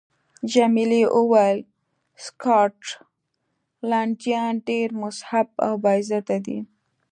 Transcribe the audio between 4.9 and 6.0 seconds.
مهذب او با